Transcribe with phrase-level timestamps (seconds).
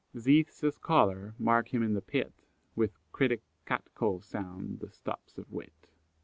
[0.17, 2.33] Zethe's a scholar mark him in the pit,
[2.75, 5.89] With critic Cat call sound the stops of wit."